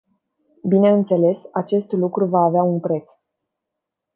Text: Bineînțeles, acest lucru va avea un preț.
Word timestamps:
Bineînțeles, 0.67 1.41
acest 1.51 1.91
lucru 1.91 2.25
va 2.25 2.39
avea 2.43 2.63
un 2.63 2.79
preț. 2.79 3.05